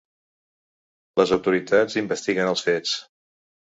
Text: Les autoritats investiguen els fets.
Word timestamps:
Les 1.23 1.35
autoritats 1.39 2.01
investiguen 2.05 2.53
els 2.57 2.69
fets. 2.71 3.01